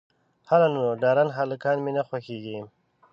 _هله 0.49 0.67
نو، 0.75 0.83
ډارن 1.01 1.29
هلکان 1.39 1.77
مې 1.83 1.91
نه 1.97 2.03
خوښېږي. 2.07 2.57